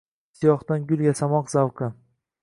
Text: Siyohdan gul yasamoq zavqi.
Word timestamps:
Siyohdan 0.37 0.87
gul 0.91 1.03
yasamoq 1.07 1.51
zavqi. 1.57 1.91